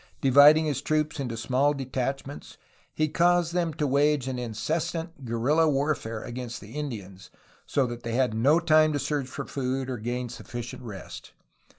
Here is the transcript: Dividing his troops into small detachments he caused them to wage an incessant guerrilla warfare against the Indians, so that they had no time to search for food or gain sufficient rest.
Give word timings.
Dividing 0.19 0.65
his 0.65 0.81
troops 0.81 1.19
into 1.19 1.37
small 1.37 1.75
detachments 1.75 2.57
he 2.95 3.07
caused 3.07 3.53
them 3.53 3.71
to 3.75 3.85
wage 3.85 4.27
an 4.27 4.39
incessant 4.39 5.25
guerrilla 5.25 5.69
warfare 5.69 6.23
against 6.23 6.59
the 6.59 6.71
Indians, 6.71 7.29
so 7.67 7.85
that 7.85 8.01
they 8.01 8.13
had 8.13 8.33
no 8.33 8.59
time 8.59 8.93
to 8.93 8.97
search 8.97 9.27
for 9.27 9.45
food 9.45 9.91
or 9.91 9.99
gain 9.99 10.27
sufficient 10.27 10.81
rest. 10.81 11.33